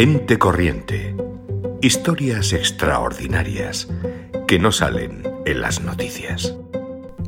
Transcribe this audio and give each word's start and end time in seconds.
Gente 0.00 0.38
corriente. 0.38 1.16
Historias 1.82 2.52
extraordinarias 2.52 3.88
que 4.46 4.60
no 4.60 4.70
salen 4.70 5.24
en 5.44 5.60
las 5.60 5.82
noticias. 5.82 6.54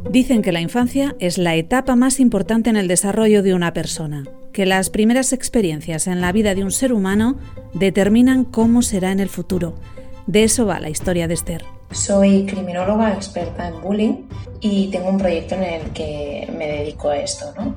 Dicen 0.08 0.40
que 0.40 0.52
la 0.52 0.60
infancia 0.60 1.16
es 1.18 1.36
la 1.36 1.56
etapa 1.56 1.96
más 1.96 2.20
importante 2.20 2.70
en 2.70 2.76
el 2.76 2.86
desarrollo 2.86 3.42
de 3.42 3.54
una 3.54 3.72
persona, 3.72 4.22
que 4.52 4.66
las 4.66 4.88
primeras 4.88 5.32
experiencias 5.32 6.06
en 6.06 6.20
la 6.20 6.30
vida 6.30 6.54
de 6.54 6.62
un 6.62 6.70
ser 6.70 6.92
humano 6.92 7.40
determinan 7.74 8.44
cómo 8.44 8.82
será 8.82 9.10
en 9.10 9.18
el 9.18 9.30
futuro. 9.30 9.74
De 10.28 10.44
eso 10.44 10.64
va 10.64 10.78
la 10.78 10.90
historia 10.90 11.26
de 11.26 11.34
Esther. 11.34 11.64
Soy 11.90 12.46
criminóloga 12.46 13.12
experta 13.12 13.68
en 13.68 13.80
bullying 13.80 14.28
y 14.60 14.88
tengo 14.88 15.08
un 15.08 15.18
proyecto 15.18 15.54
en 15.56 15.62
el 15.64 15.90
que 15.92 16.48
me 16.56 16.66
dedico 16.66 17.10
a 17.10 17.18
esto, 17.18 17.52
¿no? 17.56 17.74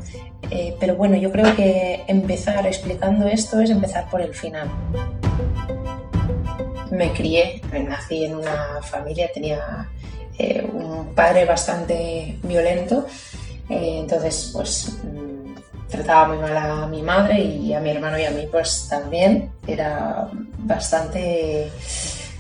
Eh, 0.52 0.76
pero 0.80 0.96
bueno, 0.96 1.16
yo 1.16 1.32
creo 1.32 1.56
que 1.56 2.04
empezar 2.08 2.66
explicando 2.68 3.28
esto 3.28 3.60
es 3.60 3.70
empezar 3.70 4.10
por 4.10 4.22
el 4.22 4.34
final. 4.34 4.70
Me 6.92 7.12
crié, 7.12 7.62
nací 7.72 8.26
en 8.26 8.36
una 8.36 8.80
familia, 8.84 9.32
tenía 9.34 9.90
eh, 10.38 10.64
un 10.72 11.14
padre 11.16 11.46
bastante 11.46 12.38
violento, 12.44 13.08
eh, 13.70 14.00
entonces 14.00 14.52
pues 14.54 15.00
mm, 15.04 15.90
trataba 15.90 16.28
muy 16.28 16.38
mal 16.38 16.58
a 16.58 16.88
mi 16.88 17.02
madre 17.02 17.40
y 17.40 17.74
a 17.74 17.80
mi 17.80 17.90
hermano 17.90 18.20
y 18.20 18.26
a 18.26 18.32
mí 18.32 18.48
pues 18.52 18.88
también. 18.90 19.52
Era 19.66 20.30
bastante, 20.60 21.72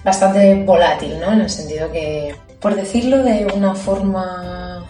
bastante 0.04 0.54
volátil, 0.64 1.20
¿no? 1.20 1.34
En 1.34 1.42
el 1.42 1.50
sentido 1.50 1.92
que, 1.92 2.36
por 2.60 2.76
decirlo 2.76 3.24
de 3.24 3.48
una 3.54 3.76
forma 3.76 4.88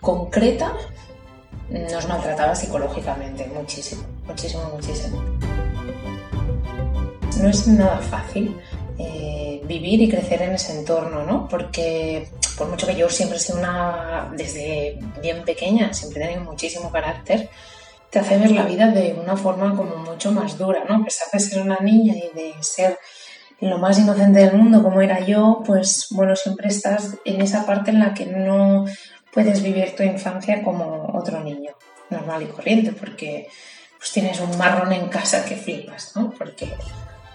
concreta, 0.00 0.72
nos 1.68 2.06
maltrataba 2.06 2.54
psicológicamente 2.54 3.50
muchísimo, 3.54 4.02
muchísimo, 4.26 4.70
muchísimo. 4.74 5.22
No 7.40 7.48
es 7.48 7.66
nada 7.66 7.98
fácil 7.98 8.56
eh, 8.98 9.62
vivir 9.64 10.02
y 10.02 10.08
crecer 10.08 10.42
en 10.42 10.52
ese 10.52 10.78
entorno, 10.78 11.24
¿no? 11.24 11.48
Porque 11.48 12.28
por 12.56 12.68
mucho 12.68 12.86
que 12.86 12.94
yo 12.94 13.08
siempre 13.08 13.38
he 13.38 13.40
sido 13.40 13.58
una, 13.58 14.30
desde 14.36 14.98
bien 15.20 15.44
pequeña, 15.44 15.92
siempre 15.94 16.22
he 16.22 16.26
tenido 16.28 16.44
muchísimo 16.44 16.92
carácter, 16.92 17.48
te 18.10 18.18
hace 18.18 18.36
ver 18.36 18.50
la 18.50 18.64
vida 18.64 18.88
de 18.88 19.14
una 19.14 19.36
forma 19.36 19.74
como 19.74 19.96
mucho 19.96 20.30
más 20.32 20.58
dura, 20.58 20.84
¿no? 20.86 20.96
A 20.96 21.04
pesar 21.04 21.28
de 21.32 21.40
ser 21.40 21.62
una 21.62 21.78
niña 21.78 22.14
y 22.14 22.36
de 22.36 22.54
ser 22.60 22.98
lo 23.68 23.78
más 23.78 23.98
inocente 23.98 24.40
del 24.40 24.56
mundo 24.56 24.82
como 24.82 25.00
era 25.00 25.20
yo, 25.20 25.62
pues 25.64 26.08
bueno, 26.10 26.34
siempre 26.34 26.68
estás 26.68 27.16
en 27.24 27.40
esa 27.40 27.64
parte 27.64 27.92
en 27.92 28.00
la 28.00 28.12
que 28.12 28.26
no 28.26 28.84
puedes 29.32 29.62
vivir 29.62 29.94
tu 29.94 30.02
infancia 30.02 30.62
como 30.64 31.12
otro 31.14 31.40
niño, 31.40 31.70
normal 32.10 32.42
y 32.42 32.46
corriente, 32.46 32.92
porque 32.92 33.48
pues 33.98 34.10
tienes 34.10 34.40
un 34.40 34.58
marrón 34.58 34.92
en 34.92 35.08
casa 35.08 35.44
que 35.44 35.54
flipas, 35.54 36.16
¿no? 36.16 36.30
Porque 36.30 36.74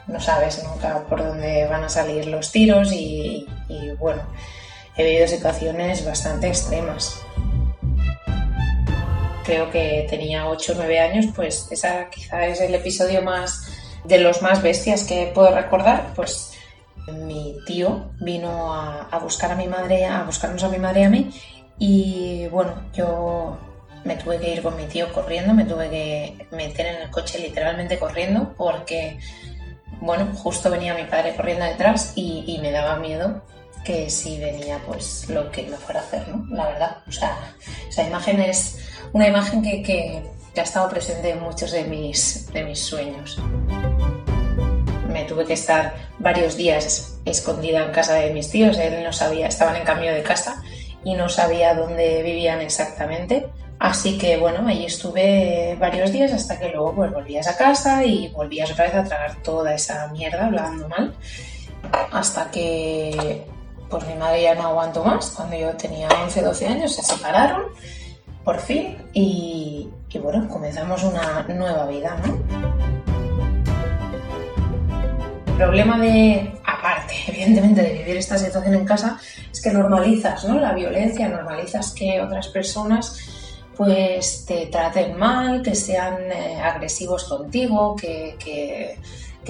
no 0.08 0.20
sabes 0.20 0.62
nunca 0.66 1.04
por 1.06 1.24
dónde 1.24 1.66
van 1.66 1.86
a 1.86 1.90
salir 1.90 2.28
los 2.28 2.52
tiros 2.52 2.92
y, 2.92 3.48
bueno, 3.98 4.22
he 4.98 5.06
vivido 5.06 5.28
situaciones 5.28 6.06
bastante 6.06 6.48
extremas. 6.48 7.22
Creo 9.46 9.72
que 9.72 10.06
tenía 10.10 10.46
8 10.50 10.74
o 10.74 10.76
9 10.76 11.00
años, 11.00 11.28
pues 11.34 11.70
esa 11.72 12.10
quizá 12.10 12.46
es 12.48 12.60
el 12.60 12.76
episodio 12.76 13.22
más 13.22 13.66
de 14.08 14.20
los 14.20 14.42
más 14.42 14.62
bestias 14.62 15.04
que 15.04 15.32
puedo 15.34 15.54
recordar, 15.54 16.14
pues 16.16 16.54
mi 17.12 17.58
tío 17.66 18.12
vino 18.20 18.74
a, 18.74 19.20
buscar 19.22 19.52
a 19.52 19.56
mi 19.56 19.68
madre, 19.68 20.06
a 20.06 20.24
buscarnos 20.24 20.64
a 20.64 20.70
mi 20.70 20.78
madre 20.78 21.02
y 21.02 21.04
a 21.04 21.10
mí 21.10 21.32
y 21.80 22.48
bueno, 22.48 22.74
yo 22.94 23.58
me 24.04 24.16
tuve 24.16 24.40
que 24.40 24.54
ir 24.54 24.64
con 24.64 24.76
mi 24.76 24.86
tío 24.86 25.12
corriendo, 25.14 25.54
me 25.54 25.66
tuve 25.66 25.90
que 25.90 26.48
meter 26.52 26.88
en 26.88 27.02
el 27.04 27.10
coche 27.12 27.40
literalmente 27.40 28.00
corriendo 28.00 28.54
porque, 28.58 29.20
bueno, 30.00 30.28
justo 30.36 30.70
venía 30.72 30.96
mi 30.96 31.04
padre 31.04 31.36
corriendo 31.36 31.66
detrás 31.66 32.14
y, 32.16 32.58
me 32.62 32.72
daba 32.72 32.98
miedo 32.98 33.44
que 33.84 34.10
si 34.10 34.40
venía 34.40 34.80
pues 34.86 35.30
lo 35.30 35.50
que 35.52 35.64
me 35.64 35.78
fuera 35.78 36.02
a 36.02 36.04
hacer, 36.04 36.28
¿no? 36.28 36.46
La 36.54 36.68
verdad, 36.68 36.98
o 37.08 37.12
sea, 37.12 37.38
esa 37.88 38.04
imagen 38.04 38.42
es 38.42 38.80
una 39.14 39.28
imagen 39.28 39.62
que, 39.62 40.24
ha 40.62 40.64
estado 40.64 40.90
presente 40.90 41.32
en 41.32 41.42
muchos 41.42 41.72
de 41.72 41.84
mis, 41.84 42.52
de 42.52 42.64
mis 42.64 42.80
sueños. 42.80 43.40
Me 45.10 45.24
tuve 45.26 45.46
que 45.46 45.54
estar 45.54 45.96
varios 46.20 46.58
días 46.58 47.20
escondida 47.26 47.84
en 47.84 47.92
casa 47.92 48.14
de 48.16 48.34
mis 48.34 48.50
tíos, 48.50 48.78
él 48.78 49.04
no 49.04 49.14
sabía, 49.14 49.48
estaban 49.48 49.76
en 49.76 49.84
cambio 49.84 50.14
de 50.14 50.24
casa 50.24 50.62
y 51.04 51.14
no 51.14 51.30
sabía 51.30 51.74
dónde 51.74 52.22
vivían 52.24 52.62
exactamente. 52.62 53.48
Así 53.80 54.18
que 54.18 54.38
bueno, 54.38 54.68
ahí 54.68 54.86
estuve 54.86 55.78
varios 55.80 56.12
días 56.12 56.34
hasta 56.34 56.58
que 56.58 56.70
luego 56.70 56.94
pues 56.96 57.14
volvías 57.14 57.48
a 57.48 57.56
casa 57.56 58.04
y 58.04 58.30
volvías 58.30 58.72
otra 58.72 58.86
vez 58.86 58.96
a 58.96 59.04
tragar 59.04 59.42
toda 59.44 59.74
esa 59.74 60.08
mierda 60.08 60.48
hablando 60.48 60.90
mal. 60.90 61.14
Hasta 62.12 62.50
que 62.50 63.46
pues 63.90 64.06
mi 64.08 64.16
madre 64.16 64.42
ya 64.42 64.56
no 64.56 64.64
aguantó 64.64 65.04
más. 65.04 65.30
Cuando 65.30 65.58
yo 65.58 65.72
tenía 65.78 66.08
11, 66.24 66.42
12 66.42 66.68
años 66.68 66.96
se 66.96 67.04
separaron 67.04 67.66
por 68.44 68.60
fin 68.60 68.98
y, 69.14 69.90
y 70.10 70.20
bueno, 70.20 70.48
comenzamos 70.48 71.04
una 71.04 71.46
nueva 71.50 71.86
vida, 71.88 72.18
¿no? 72.26 72.38
El 75.48 75.54
problema 75.64 75.98
de 75.98 76.58
evidentemente, 77.28 77.82
de 77.82 77.94
vivir 77.94 78.18
esta 78.18 78.38
situación 78.38 78.74
en 78.74 78.86
casa, 78.86 79.20
es 79.52 79.62
que 79.62 79.72
normalizas 79.72 80.46
¿no? 80.46 80.60
la 80.60 80.74
violencia, 80.74 81.28
normalizas 81.28 81.92
que 81.92 82.22
otras 82.22 82.48
personas 82.50 83.34
pues 83.76 84.46
te 84.46 84.66
traten 84.68 85.18
mal, 85.18 85.62
que 85.62 85.76
sean 85.76 86.32
eh, 86.32 86.60
agresivos 86.60 87.26
contigo, 87.26 87.96
que, 87.96 88.36
que, 88.40 88.98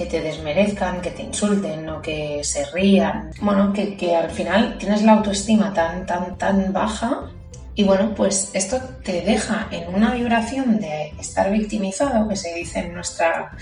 te 0.04 0.20
desmerezcan, 0.20 1.00
que 1.00 1.10
te 1.10 1.22
insulten 1.22 1.88
o 1.88 2.02
que 2.02 2.44
se 2.44 2.66
rían. 2.66 3.30
Bueno, 3.40 3.72
que, 3.72 3.96
que, 3.96 4.14
al 4.14 4.30
final 4.30 4.76
tienes 4.78 5.02
la 5.02 5.14
autoestima 5.14 5.72
tan, 5.72 6.04
tan, 6.04 6.36
tan 6.36 6.72
baja 6.74 7.30
y 7.78 7.84
bueno, 7.84 8.12
pues 8.12 8.50
esto 8.54 8.80
te 9.04 9.20
deja 9.20 9.68
en 9.70 9.94
una 9.94 10.12
vibración 10.12 10.80
de 10.80 11.14
estar 11.20 11.48
victimizado, 11.48 12.26
que 12.28 12.34
se 12.34 12.52
dice 12.52 12.80
en, 12.80 12.92
nuestra, 12.92 13.52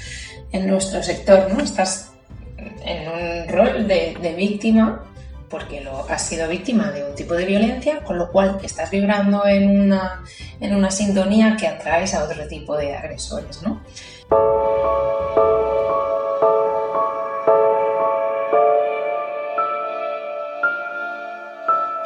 en 0.53 0.67
nuestro 0.67 1.03
sector, 1.03 1.53
¿no? 1.53 1.63
Estás 1.63 2.13
en 2.57 3.09
un 3.11 3.49
rol 3.49 3.87
de, 3.87 4.35
víctima 4.35 5.05
porque 5.51 5.83
lo, 5.83 6.09
has 6.09 6.23
sido 6.23 6.49
víctima 6.49 6.91
de 6.93 7.05
un 7.05 7.15
tipo 7.15 7.35
de 7.35 7.45
violencia, 7.45 8.03
con 8.05 8.17
lo 8.17 8.33
cual 8.33 8.59
estás 8.63 8.91
vibrando 8.91 9.47
en 9.47 9.69
una, 9.69 10.25
en 10.61 10.75
una 10.75 10.91
sintonía 10.91 11.55
que 11.55 11.67
atraes 11.69 12.15
a 12.15 12.25
otro 12.25 12.49
tipo 12.49 12.75
de 12.75 12.97
agresores, 12.97 13.61
¿no? 13.61 13.83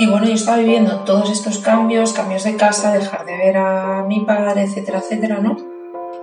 Y 0.00 0.06
bueno, 0.06 0.26
yo 0.26 0.32
estaba 0.32 0.56
viviendo 0.56 1.00
todos 1.00 1.28
estos 1.28 1.58
cambios, 1.58 2.14
cambios 2.14 2.44
de 2.44 2.56
casa, 2.56 2.90
dejar 2.90 3.26
de 3.26 3.36
ver 3.36 3.58
a 3.58 4.02
mi 4.02 4.20
padre, 4.20 4.62
etcétera, 4.62 5.00
etcétera, 5.00 5.40
¿no? 5.40 5.58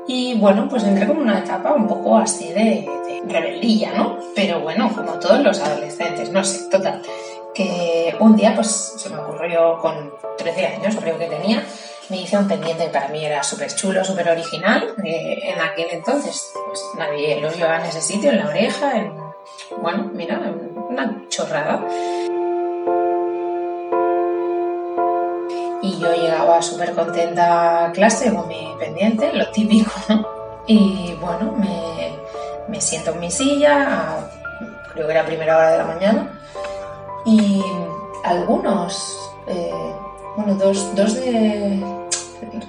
Y 0.08 0.34
bueno, 0.40 0.68
pues 0.68 0.84
entré 0.84 1.06
como 1.06 1.22
una 1.22 1.38
etapa 1.38 1.74
un 1.74 1.88
poco 1.88 2.18
así 2.18 2.52
de, 2.54 2.90
rebeldía, 3.28 3.94
¿no? 3.94 4.18
Pero 4.34 4.62
bueno, 4.62 4.92
como 4.96 5.20
todos 5.20 5.42
los 5.42 5.60
adolescentes, 5.62 6.32
no 6.32 6.44
sé, 6.44 6.68
total. 6.72 7.04
Que 7.54 8.16
un 8.20 8.36
día 8.36 8.56
pues 8.56 8.96
se 8.98 9.12
me 9.12 9.20
ocurrió 9.20 9.78
con 9.78 10.12
13 10.40 10.66
años, 10.66 10.96
creo 11.00 11.20
que 11.20 11.28
tenía, 11.28 11.64
me 12.10 12.22
hice 12.22 12.36
un 12.36 12.48
pendiente 12.48 12.86
que 12.86 12.90
para 12.90 13.10
mí 13.10 13.24
era 13.24 13.44
súper 13.44 13.76
chulo, 13.76 14.04
súper 14.04 14.28
original. 14.28 14.96
Eh, 15.04 15.52
en 15.54 15.62
aquel 15.62 15.90
entonces, 15.92 16.52
pues 16.66 16.82
nadie 16.98 17.40
lo 17.40 17.52
llevaba 17.52 17.82
en 17.82 17.86
ese 17.86 18.02
sitio, 18.02 18.32
en 18.32 18.40
la 18.40 18.48
oreja, 18.48 18.98
en, 18.98 19.14
bueno, 19.80 20.10
mira, 20.16 20.42
una 20.90 21.26
chorrada. 21.30 21.86
Y 25.88 26.00
yo 26.00 26.14
llegaba 26.14 26.62
súper 26.62 26.94
contenta 26.94 27.86
a 27.86 27.92
clase 27.94 28.34
con 28.34 28.46
mi 28.50 28.76
pendiente, 28.78 29.32
lo 29.34 29.50
típico. 29.52 29.92
Y 30.70 31.16
bueno, 31.22 31.54
me, 31.54 32.20
me 32.68 32.82
siento 32.82 33.12
en 33.12 33.22
mi 33.22 33.32
silla, 33.32 34.20
creo 34.94 35.08
que 35.08 35.14
era 35.14 35.26
primera 35.26 35.56
hora 35.56 35.72
de 35.72 35.78
la 35.78 35.86
mañana, 35.86 36.40
y 37.26 37.64
algunos, 38.26 39.18
eh, 39.48 39.72
bueno, 40.36 40.56
dos, 40.56 40.94
dos, 40.94 41.16
de 41.16 41.82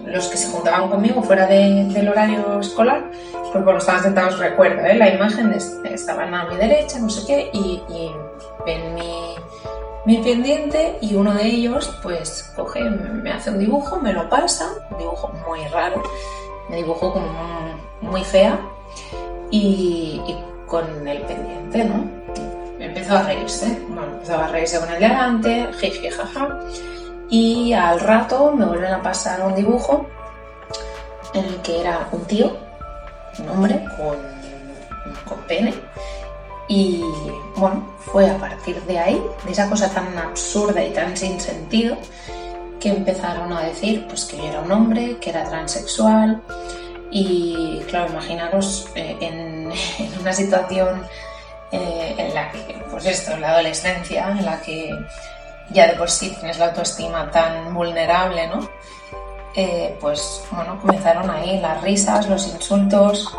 los 0.04 0.28
que 0.28 0.36
se 0.36 0.48
juntaban 0.52 0.88
conmigo 0.88 1.24
fuera 1.24 1.46
del 1.46 2.08
horario 2.08 2.60
escolar, 2.60 3.02
pues 3.50 3.64
bueno, 3.64 3.80
estaban 3.80 4.04
sentados, 4.04 4.38
recuerdo, 4.38 4.86
¿eh? 4.86 4.94
la 4.94 5.08
imagen, 5.08 5.50
de, 5.50 5.58
estaban 5.92 6.32
a 6.32 6.44
mi 6.44 6.56
derecha, 6.56 7.00
no 7.00 7.10
sé 7.10 7.26
qué, 7.26 7.50
y, 7.52 7.82
y 7.88 8.14
ven 8.64 8.94
mi 8.94 9.27
mi 10.08 10.16
pendiente 10.22 10.96
y 11.02 11.14
uno 11.16 11.34
de 11.34 11.44
ellos 11.44 11.94
pues 12.02 12.50
coge, 12.56 12.80
me 12.80 13.30
hace 13.30 13.50
un 13.50 13.58
dibujo, 13.58 14.00
me 14.00 14.14
lo 14.14 14.26
pasa, 14.30 14.66
un 14.90 14.96
dibujo 14.96 15.30
muy 15.46 15.60
raro, 15.68 16.02
me 16.70 16.76
dibujó 16.76 17.12
como 17.12 17.30
muy 18.00 18.24
fea 18.24 18.58
y, 19.50 20.18
con 20.66 21.06
el 21.06 21.20
pendiente, 21.24 21.84
¿no? 21.84 22.10
Empezó 22.78 23.18
a 23.18 23.22
reírse, 23.24 23.82
bueno, 23.90 24.14
empezó 24.14 24.38
a 24.38 24.48
reírse 24.48 24.80
con 24.80 24.88
el 24.88 24.98
de 24.98 25.04
adelante, 25.04 25.68
jeje, 25.78 26.10
jaja, 26.10 26.58
y 27.28 27.74
al 27.74 28.00
rato 28.00 28.52
me 28.52 28.64
vuelven 28.64 28.94
a 28.94 29.02
pasar 29.02 29.46
un 29.46 29.54
dibujo 29.54 30.06
en 31.34 31.44
el 31.44 31.56
que 31.60 31.82
era 31.82 32.08
un 32.12 32.24
tío, 32.24 32.56
un 33.40 33.48
hombre 33.50 33.84
con 33.98 34.16
con 35.28 35.38
pene. 35.42 35.74
Y 36.68 37.02
bueno, 37.56 37.97
fue 38.12 38.30
a 38.30 38.38
partir 38.38 38.80
de 38.82 38.98
ahí, 38.98 39.22
de 39.44 39.52
esa 39.52 39.68
cosa 39.68 39.90
tan 39.90 40.16
absurda 40.18 40.82
y 40.82 40.90
tan 40.92 41.16
sin 41.16 41.40
sentido, 41.40 41.96
que 42.80 42.90
empezaron 42.90 43.52
a 43.52 43.62
decir 43.62 44.06
pues 44.08 44.24
que 44.24 44.36
yo 44.36 44.44
era 44.44 44.60
un 44.60 44.72
hombre, 44.72 45.18
que 45.20 45.30
era 45.30 45.44
transexual. 45.44 46.42
Y 47.10 47.80
claro, 47.88 48.12
imaginaros 48.12 48.88
eh, 48.94 49.16
en, 49.20 49.72
una 50.20 50.32
situación 50.32 51.06
eh, 51.72 52.14
en 52.18 52.34
la 52.34 52.50
que, 52.50 52.82
pues 52.90 53.06
esto, 53.06 53.32
en 53.32 53.40
la 53.40 53.50
adolescencia, 53.50 54.30
en 54.30 54.44
la 54.44 54.60
que 54.60 54.90
ya 55.70 55.86
de 55.86 55.94
por 55.94 56.10
sí 56.10 56.34
tienes 56.38 56.58
la 56.58 56.66
autoestima 56.66 57.30
tan 57.30 57.74
vulnerable, 57.74 58.46
¿no? 58.48 58.68
Eh, 59.54 59.96
pues 60.00 60.42
bueno, 60.50 60.78
comenzaron 60.80 61.28
ahí 61.30 61.60
las 61.60 61.82
risas, 61.82 62.28
los 62.28 62.46
insultos, 62.46 63.36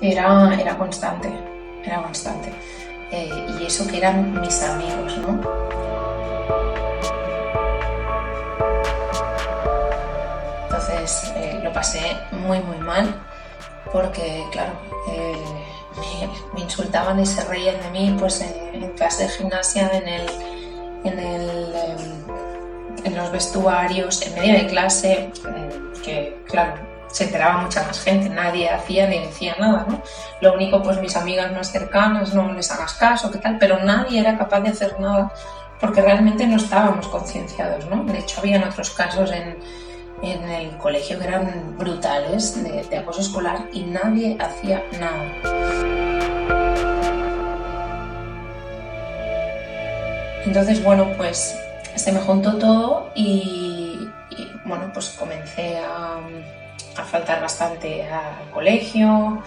era, 0.00 0.54
era 0.58 0.76
constante, 0.78 1.32
era 1.84 2.02
constante. 2.02 2.52
Eh, 3.10 3.46
y 3.60 3.66
eso 3.66 3.86
que 3.86 3.98
eran 3.98 4.40
mis 4.40 4.62
amigos, 4.62 5.18
¿no? 5.18 5.40
Entonces 10.64 11.32
eh, 11.36 11.60
lo 11.62 11.72
pasé 11.72 12.16
muy, 12.32 12.60
muy 12.60 12.78
mal 12.78 13.14
porque, 13.92 14.44
claro, 14.50 14.72
me, 16.54 16.60
insultaban 16.60 17.20
y 17.20 17.26
se 17.26 17.44
reían 17.44 17.80
de 17.80 17.90
mí 17.90 18.16
pues 18.18 18.40
en, 18.40 18.82
en 18.82 18.90
clase 18.92 19.24
de 19.24 19.28
gimnasia, 19.28 19.90
en 19.92 20.08
el, 20.08 20.28
en 21.04 21.18
el 21.18 21.74
em, 21.74 22.24
en 23.04 23.14
los 23.16 23.30
vestuarios, 23.30 24.22
en 24.22 24.34
medio 24.34 24.54
de 24.54 24.66
clase, 24.66 25.30
que 26.04 26.36
claro, 26.46 26.74
se 27.14 27.24
enteraba 27.24 27.58
mucha 27.58 27.84
más 27.84 28.00
gente, 28.00 28.28
nadie 28.28 28.68
hacía 28.68 29.06
ni 29.06 29.20
decía 29.20 29.54
nada, 29.60 29.86
¿no? 29.88 30.02
Lo 30.40 30.54
único, 30.54 30.82
pues 30.82 31.00
mis 31.00 31.14
amigas 31.14 31.52
más 31.52 31.70
cercanas, 31.70 32.34
no 32.34 32.52
les 32.52 32.72
hagas 32.72 32.94
caso, 32.94 33.30
qué 33.30 33.38
tal, 33.38 33.56
pero 33.56 33.78
nadie 33.84 34.18
era 34.18 34.36
capaz 34.36 34.62
de 34.62 34.70
hacer 34.70 34.98
nada 34.98 35.32
porque 35.80 36.02
realmente 36.02 36.44
no 36.44 36.56
estábamos 36.56 37.06
concienciados, 37.06 37.86
¿no? 37.86 38.02
De 38.02 38.18
hecho, 38.18 38.40
habían 38.40 38.64
otros 38.64 38.90
casos 38.90 39.30
en, 39.30 39.56
en 40.22 40.42
el 40.50 40.76
colegio 40.78 41.16
que 41.20 41.24
eran 41.28 41.76
brutales 41.78 42.60
de, 42.64 42.82
de 42.82 42.98
acoso 42.98 43.20
escolar 43.20 43.68
y 43.72 43.82
nadie 43.82 44.36
hacía 44.40 44.82
nada. 44.98 46.34
Entonces, 50.44 50.82
bueno, 50.82 51.12
pues 51.16 51.56
se 51.94 52.10
me 52.10 52.18
juntó 52.18 52.56
todo 52.56 53.12
y, 53.14 54.08
bueno, 54.64 54.90
pues 54.92 55.10
comencé 55.10 55.78
a, 55.78 56.18
faltar 57.02 57.40
bastante 57.40 58.04
al 58.04 58.50
colegio, 58.50 59.42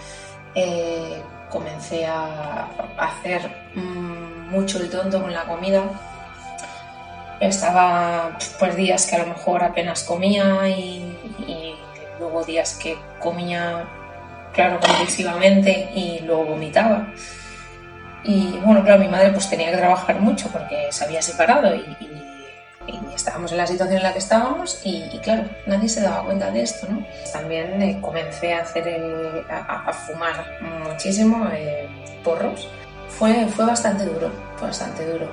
eh, 0.54 1.22
comencé 1.48 2.06
a, 2.06 2.68
hacer 2.98 3.70
mm, 3.74 4.50
mucho 4.50 4.78
el 4.78 4.90
tonto 4.90 5.22
con 5.22 5.32
la 5.32 5.44
comida. 5.44 5.84
Estaba 7.40 8.36
pues 8.58 8.76
días 8.76 9.06
que 9.06 9.16
a 9.16 9.20
lo 9.20 9.26
mejor 9.26 9.62
apenas 9.62 10.02
comía 10.02 10.68
y, 10.68 11.14
luego 12.18 12.44
días 12.44 12.74
que 12.74 12.98
comía, 13.20 13.84
claro, 14.52 14.80
compulsivamente 14.80 15.90
y 15.94 16.18
luego 16.26 16.46
vomitaba. 16.46 17.06
Y 18.24 18.58
bueno, 18.64 18.82
claro, 18.82 19.00
mi 19.00 19.08
madre 19.08 19.30
pues 19.30 19.48
tenía 19.48 19.70
que 19.70 19.76
trabajar 19.76 20.20
mucho 20.20 20.48
porque 20.48 20.88
se 20.90 21.04
había 21.04 21.22
separado 21.22 21.74
y 21.74 22.07
estábamos 23.14 23.52
en 23.52 23.58
la 23.58 23.66
situación 23.66 23.98
en 23.98 24.02
la 24.02 24.12
que 24.12 24.18
estábamos 24.18 24.80
y, 24.84 25.18
claro, 25.18 25.44
nadie 25.66 25.88
se 25.88 26.00
daba 26.00 26.24
cuenta 26.24 26.50
de 26.50 26.62
esto, 26.62 26.86
¿no? 26.88 27.04
También 27.32 27.80
eh, 27.82 27.98
comencé 28.00 28.54
a, 28.54 28.62
hacer 28.62 29.00
a, 29.50 29.92
fumar 29.92 30.46
muchísimo 30.84 31.46
eh, 31.52 31.88
porros. 32.24 32.68
Fue, 33.08 33.46
fue 33.48 33.66
bastante 33.66 34.04
duro, 34.04 34.30
fue 34.56 34.68
bastante 34.68 35.04
duro. 35.10 35.28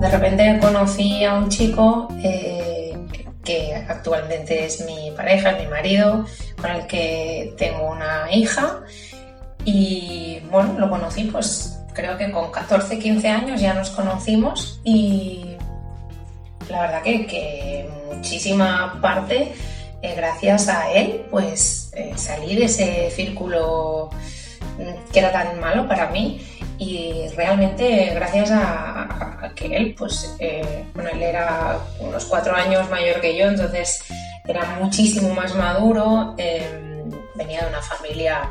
De 0.00 0.08
repente 0.08 0.58
conocí 0.60 1.24
a 1.24 1.34
un 1.34 1.48
chico 1.48 2.08
eh, 2.22 2.96
que 3.44 3.74
actualmente 3.88 4.64
es 4.64 4.84
mi 4.84 5.12
pareja, 5.16 5.52
mi 5.52 5.66
marido, 5.66 6.26
con 6.60 6.70
el 6.70 6.86
que 6.86 7.54
tengo 7.56 7.90
una 7.90 8.30
hija. 8.32 8.80
Y 9.64 10.40
bueno, 10.50 10.78
lo 10.78 10.88
conocí 10.88 11.24
pues 11.24 11.80
creo 11.92 12.16
que 12.16 12.30
con 12.30 12.50
14, 12.50 12.98
15 12.98 13.28
años 13.28 13.60
ya 13.60 13.74
nos 13.74 13.90
conocimos 13.90 14.80
y 14.84 15.56
la 16.68 16.82
verdad 16.82 17.02
que, 17.02 17.88
muchísima 18.14 18.98
parte 19.00 19.52
eh, 20.02 20.14
gracias 20.14 20.68
a 20.68 20.92
él 20.92 21.24
pues 21.30 21.90
eh, 21.94 22.12
salí 22.16 22.56
de 22.56 22.64
ese 22.64 23.10
círculo 23.10 24.10
mm, 24.78 25.10
que 25.12 25.18
era 25.18 25.32
tan 25.32 25.60
malo 25.60 25.86
para 25.88 26.10
mí. 26.10 26.40
Y 26.78 27.28
realmente 27.36 28.10
gracias 28.14 28.50
a, 28.52 29.52
que 29.54 29.76
él 29.76 29.94
pues 29.98 30.34
eh, 30.38 30.84
bueno 30.94 31.10
él 31.12 31.22
era 31.22 31.78
unos 31.98 32.24
cuatro 32.24 32.54
años 32.54 32.88
mayor 32.88 33.20
que 33.20 33.36
yo 33.36 33.46
entonces 33.46 34.02
era 34.46 34.78
muchísimo 34.80 35.34
más 35.34 35.54
maduro, 35.54 36.34
em, 36.38 36.49
de 37.56 37.66
una 37.66 37.82
familia 37.82 38.50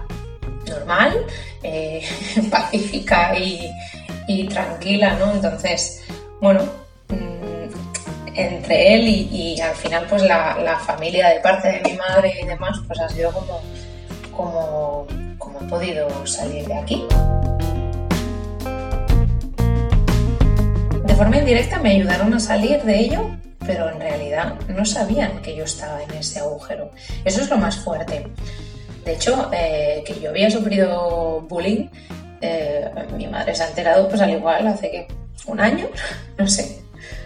normal, 0.68 1.26
eh, 1.64 2.06
pacífica 2.52 3.38
y, 3.38 4.48
tranquila, 4.48 5.16
¿no? 5.16 5.34
Entonces, 5.34 6.04
bueno, 6.40 6.62
mm, 7.10 8.36
entre 8.36 8.96
él 8.96 9.08
y, 9.08 9.60
al 9.60 9.76
final 9.76 10.06
pues 10.08 10.22
la, 10.24 10.80
familia 10.86 11.30
de 11.30 11.40
parte 11.40 11.68
de 11.68 11.82
mi 11.82 11.98
madre 11.98 12.40
y 12.42 12.46
demás, 12.46 12.78
pues 12.88 13.00
ha 13.00 13.10
sido 13.10 13.32
como, 13.32 13.62
como, 14.36 15.08
como 15.38 15.62
he 15.62 15.64
podido 15.66 16.28
salir 16.28 16.66
de 16.68 16.76
aquí. 16.76 17.06
De 21.06 21.16
forma 21.16 21.38
indirecta 21.38 21.80
me 21.80 21.92
ayudaron 21.92 22.34
a 22.34 22.40
salir 22.40 22.82
de 22.84 23.00
ello 23.00 23.40
pero 23.70 23.88
en 23.88 24.00
realidad 24.00 24.56
no 24.68 24.84
sabían 24.84 25.44
que 25.44 25.56
yo 25.56 25.64
estaba 25.64 26.02
en 26.02 26.10
ese 26.16 26.40
agujero. 26.40 26.90
Eso 27.24 27.42
es 27.42 27.52
lo 27.52 27.58
más 27.58 27.78
fuerte. 27.78 28.26
De 29.10 29.16
hecho, 29.16 29.50
eh, 29.52 30.04
que 30.06 30.20
yo 30.20 30.30
había 30.30 30.52
sufrido 30.52 31.42
bullying, 31.50 31.88
eh, 32.42 32.92
mi 33.18 33.26
madre 33.26 33.56
se 33.56 33.64
ha 33.64 33.70
enterado 33.70 34.08
pues 34.08 34.22
al 34.22 34.30
igual 34.30 34.68
hace 34.68 34.92
que 34.92 35.08
un 35.48 35.60
año, 35.60 35.88
no 36.38 36.48
sé, 36.48 36.80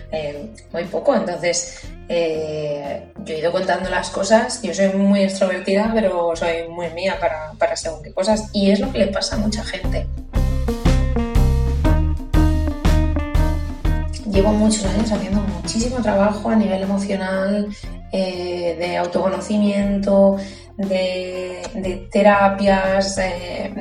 eh, 0.09 0.47
muy 0.71 0.85
poco. 0.85 1.13
Entonces, 1.13 1.81
yo 2.07 2.15
he 2.15 3.37
ido 3.37 3.51
contando 3.51 3.89
las 3.89 4.11
cosas, 4.11 4.61
yo 4.61 4.73
soy 4.73 4.93
muy 4.93 5.23
extrovertida, 5.23 5.91
pero 5.93 6.33
soy 6.37 6.69
muy 6.69 6.89
mía 6.91 7.17
para, 7.19 7.51
para 7.59 7.75
según 7.75 8.01
qué 8.01 8.13
cosas, 8.13 8.49
y 8.53 8.71
es 8.71 8.79
lo 8.79 8.89
que 8.89 8.99
le 8.99 9.07
pasa 9.07 9.35
a 9.35 9.39
mucha 9.39 9.61
gente. 9.65 10.07
llevo 14.31 14.51
muchos 14.51 14.83
años 14.85 15.11
haciendo 15.11 15.41
muchísimo 15.41 16.01
trabajo 16.01 16.49
a 16.49 16.55
nivel 16.55 16.81
emocional, 16.81 17.67
de 18.11 18.97
autoconocimiento, 18.97 20.37
de, 20.77 22.07
terapias 22.11 23.17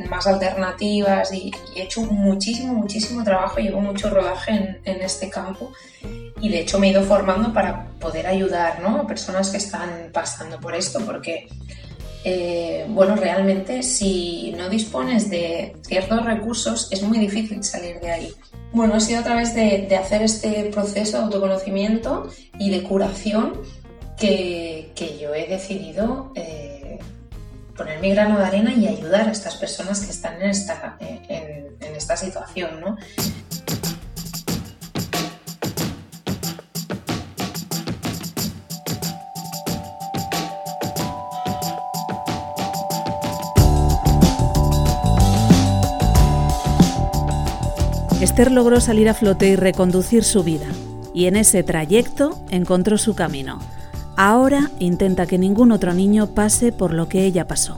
más 0.08 0.26
alternativas 0.26 1.32
y, 1.32 1.50
he 1.74 1.82
hecho 1.82 2.02
muchísimo, 2.02 2.74
muchísimo 2.74 3.24
trabajo, 3.24 3.58
llevo 3.60 3.80
mucho 3.80 4.10
rodaje 4.10 4.80
en, 4.84 5.02
este 5.02 5.30
campo 5.30 5.72
y 6.40 6.48
de 6.48 6.60
hecho 6.60 6.78
me 6.78 6.88
he 6.88 6.90
ido 6.90 7.02
formando 7.02 7.52
para 7.52 7.86
poder 8.00 8.26
ayudar 8.26 8.82
a 8.84 9.06
personas 9.06 9.50
que 9.50 9.58
están 9.58 10.10
pasando 10.12 10.58
por 10.60 10.74
esto 10.74 11.00
porque 11.04 11.48
eh, 12.24 12.86
bueno, 12.88 13.16
realmente 13.16 13.82
si 13.82 14.52
no 14.56 14.68
dispones 14.68 15.28
de 15.28 15.76
ciertos 15.82 16.24
recursos 16.24 16.88
es 16.92 17.02
muy 17.02 17.18
difícil 17.18 17.64
salir 17.64 17.98
de 18.00 18.10
ahí. 18.10 18.32
Bueno, 18.72 18.94
ha 18.94 19.00
sido 19.00 19.20
a 19.20 19.24
través 19.24 19.54
de, 19.54 19.94
hacer 19.96 20.22
este 20.22 20.70
proceso 20.72 21.18
de 21.18 21.24
autoconocimiento 21.24 22.28
y 22.58 22.70
de 22.70 22.82
curación 22.82 23.60
que, 24.16 24.92
yo 25.20 25.34
he 25.34 25.46
decidido 25.46 26.32
eh, 26.36 26.71
poner 27.76 28.00
mi 28.00 28.10
grano 28.10 28.38
de 28.38 28.44
arena 28.44 28.72
y 28.74 28.86
ayudar 28.86 29.28
a 29.28 29.32
estas 29.32 29.56
personas 29.56 30.00
que 30.00 30.10
están 30.10 30.40
en 30.40 30.50
esta, 30.50 30.96
en, 31.00 31.76
en 31.80 31.96
esta 31.96 32.16
situación. 32.16 32.80
¿no? 32.80 32.96
Esther 48.22 48.52
logró 48.52 48.80
salir 48.80 49.08
a 49.08 49.14
flote 49.14 49.48
y 49.48 49.56
reconducir 49.56 50.22
su 50.22 50.44
vida, 50.44 50.68
y 51.12 51.26
en 51.26 51.34
ese 51.34 51.64
trayecto 51.64 52.38
encontró 52.50 52.96
su 52.96 53.16
camino. 53.16 53.58
Ahora 54.24 54.70
intenta 54.78 55.26
que 55.26 55.36
ningún 55.36 55.72
otro 55.72 55.94
niño 55.94 56.28
pase 56.28 56.70
por 56.70 56.94
lo 56.94 57.08
que 57.08 57.24
ella 57.24 57.48
pasó. 57.48 57.76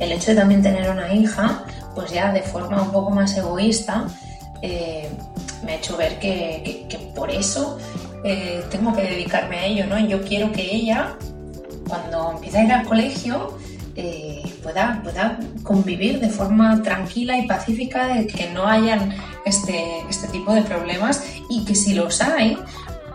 El 0.00 0.10
hecho 0.10 0.30
de 0.30 0.38
también 0.38 0.62
tener 0.62 0.88
una 0.88 1.12
hija, 1.12 1.64
pues 1.94 2.10
ya 2.10 2.32
de 2.32 2.40
forma 2.40 2.80
un 2.80 2.92
poco 2.92 3.10
más 3.10 3.36
egoísta, 3.36 4.06
eh, 4.62 5.10
me 5.62 5.72
ha 5.72 5.76
hecho 5.76 5.98
ver 5.98 6.18
que, 6.18 6.86
por 7.14 7.30
eso 7.30 7.76
eh, 8.24 8.64
tengo 8.70 8.94
que 8.94 9.02
dedicarme 9.02 9.58
a 9.58 9.66
ello, 9.66 9.86
¿no? 9.86 9.98
Yo 9.98 10.22
quiero 10.22 10.50
que 10.50 10.62
ella, 10.62 11.14
cuando 11.86 12.30
empiece 12.36 12.60
a 12.60 12.64
ir 12.64 12.72
al 12.72 12.86
colegio, 12.86 13.58
eh, 13.94 14.50
pueda, 14.62 15.02
pueda 15.02 15.40
convivir 15.62 16.20
de 16.20 16.30
forma 16.30 16.82
tranquila 16.82 17.36
y 17.36 17.46
pacífica, 17.46 18.14
de 18.14 18.26
que 18.26 18.48
no 18.48 18.66
hayan 18.66 19.14
este, 19.44 20.00
este 20.08 20.28
tipo 20.28 20.54
de 20.54 20.62
problemas 20.62 21.22
y 21.50 21.66
que 21.66 21.74
si 21.74 21.92
los 21.92 22.22
hay, 22.22 22.56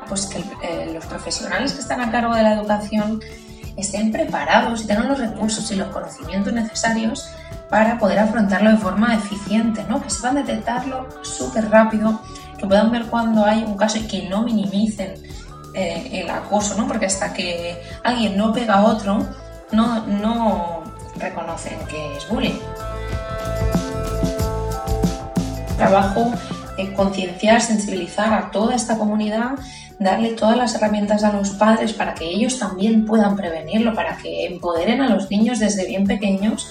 pues 0.07 0.25
que 0.27 0.39
eh, 0.63 0.91
los 0.93 1.05
profesionales 1.05 1.73
que 1.73 1.81
están 1.81 2.01
a 2.01 2.11
cargo 2.11 2.33
de 2.35 2.43
la 2.43 2.53
educación 2.53 3.19
estén 3.75 4.11
preparados 4.11 4.83
y 4.83 4.87
tengan 4.87 5.07
los 5.07 5.19
recursos 5.19 5.69
y 5.71 5.75
los 5.75 5.87
conocimientos 5.89 6.51
necesarios 6.51 7.29
para 7.69 7.99
poder 7.99 8.19
afrontarlo 8.19 8.71
de 8.71 8.77
forma 8.77 9.13
eficiente, 9.15 9.85
¿no? 9.87 10.01
que 10.01 10.09
sepan 10.09 10.35
detectarlo 10.35 11.07
súper 11.21 11.69
rápido, 11.69 12.21
que 12.57 12.65
puedan 12.65 12.91
ver 12.91 13.05
cuando 13.05 13.45
hay 13.45 13.63
un 13.63 13.77
caso 13.77 13.97
y 13.97 14.07
que 14.07 14.27
no 14.27 14.43
minimicen 14.43 15.13
eh, 15.73 16.09
el 16.11 16.29
acoso, 16.29 16.75
¿no? 16.75 16.87
porque 16.87 17.05
hasta 17.05 17.33
que 17.33 17.81
alguien 18.03 18.37
no 18.37 18.51
pega 18.51 18.75
a 18.75 18.83
otro, 18.83 19.25
no, 19.71 20.07
no 20.07 20.83
reconocen 21.17 21.77
que 21.87 22.17
es 22.17 22.27
bullying. 22.29 22.59
Trabajo 25.77 26.31
en 26.77 26.93
concienciar, 26.93 27.61
sensibilizar 27.61 28.33
a 28.33 28.51
toda 28.51 28.75
esta 28.75 28.97
comunidad, 28.97 29.51
darle 29.99 30.29
todas 30.29 30.57
las 30.57 30.75
herramientas 30.75 31.23
a 31.23 31.33
los 31.33 31.51
padres 31.51 31.93
para 31.93 32.13
que 32.13 32.25
ellos 32.25 32.59
también 32.59 33.05
puedan 33.05 33.35
prevenirlo, 33.35 33.93
para 33.93 34.17
que 34.17 34.45
empoderen 34.45 35.01
a 35.01 35.09
los 35.09 35.29
niños 35.29 35.59
desde 35.59 35.85
bien 35.85 36.05
pequeños 36.05 36.69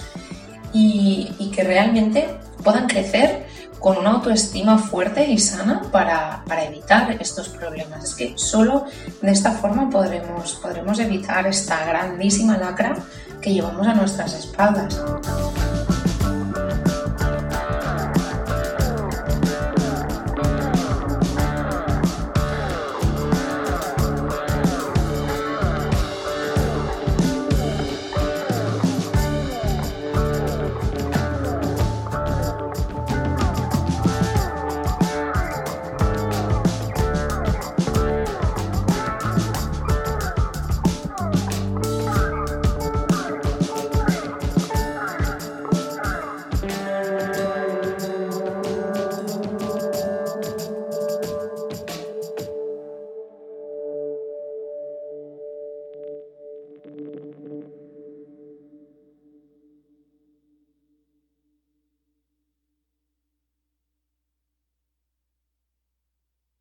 y, 0.72 1.50
que 1.54 1.64
realmente 1.64 2.28
puedan 2.62 2.86
crecer 2.86 3.46
con 3.80 3.96
una 3.96 4.10
autoestima 4.10 4.78
fuerte 4.78 5.24
y 5.26 5.38
sana 5.38 5.82
para, 5.90 6.42
para, 6.46 6.64
evitar 6.64 7.16
estos 7.18 7.48
problemas. 7.48 8.04
Es 8.04 8.14
que 8.14 8.32
solo 8.36 8.84
de 9.22 9.30
esta 9.30 9.52
forma 9.52 9.88
podremos, 9.88 10.54
podremos 10.54 10.98
evitar 10.98 11.46
esta 11.46 11.84
grandísima 11.86 12.58
lacra 12.58 12.96
que 13.40 13.54
llevamos 13.54 13.86
a 13.86 13.94
nuestras 13.94 14.34
espaldas. 14.34 15.00